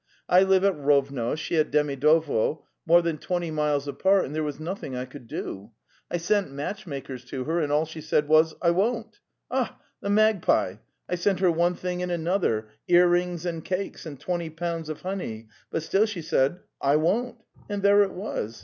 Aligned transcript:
I 0.27 0.41
live 0.41 0.63
at 0.65 0.73
Rovno, 0.73 1.37
she 1.37 1.57
at 1.57 1.69
Demidovo, 1.69 2.63
more 2.87 3.03
than 3.03 3.19
twenty 3.19 3.51
miles 3.51 3.87
apart, 3.87 4.25
and 4.25 4.33
there 4.33 4.41
was 4.41 4.59
nothing 4.59 4.95
I 4.95 5.05
could 5.05 5.27
do. 5.27 5.73
I 6.09 6.17
sent 6.17 6.51
match 6.51 6.87
makers 6.87 7.23
to 7.25 7.43
her, 7.43 7.59
and 7.59 7.71
all 7.71 7.85
she 7.85 8.01
said 8.01 8.27
was: 8.27 8.55
'I 8.63 8.71
won't!' 8.71 9.19
Ah, 9.51 9.79
the 10.01 10.09
magpie! 10.09 10.77
I 11.07 11.13
sent 11.13 11.39
her 11.39 11.51
one 11.51 11.75
thing 11.75 12.01
and 12.01 12.11
another, 12.11 12.69
earrings 12.87 13.45
and 13.45 13.63
cakes, 13.63 14.07
and 14.07 14.19
twenty 14.19 14.49
pounds 14.49 14.89
of 14.89 15.01
honey— 15.01 15.49
but 15.71 15.83
still 15.83 16.07
she 16.07 16.23
said: 16.23 16.61
'I 16.81 16.95
won't!' 16.95 17.37
And 17.69 17.83
there 17.83 18.01
it 18.01 18.13
was. 18.13 18.57